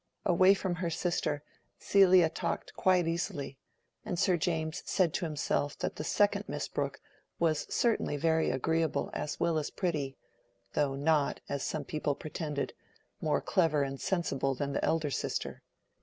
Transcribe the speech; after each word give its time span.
Away 0.25 0.55
from 0.55 0.73
her 0.73 0.89
sister, 0.89 1.43
Celia 1.77 2.27
talked 2.27 2.73
quite 2.73 3.07
easily, 3.07 3.59
and 4.03 4.17
Sir 4.17 4.35
James 4.35 4.81
said 4.83 5.13
to 5.13 5.25
himself 5.25 5.77
that 5.77 5.97
the 5.97 6.03
second 6.03 6.45
Miss 6.49 6.67
Brooke 6.67 6.99
was 7.37 7.71
certainly 7.71 8.17
very 8.17 8.49
agreeable 8.49 9.11
as 9.13 9.39
well 9.39 9.59
as 9.59 9.69
pretty, 9.69 10.17
though 10.73 10.95
not, 10.95 11.39
as 11.49 11.61
some 11.61 11.83
people 11.85 12.15
pretended, 12.15 12.73
more 13.21 13.41
clever 13.41 13.83
and 13.83 14.01
sensible 14.01 14.55
than 14.55 14.73
the 14.73 14.83
elder 14.83 15.11
sister. 15.11 15.61